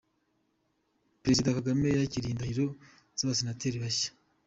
[1.23, 2.65] Perezida Kagame yakiriye indahiro
[3.17, 4.09] z’Abasenateri bashya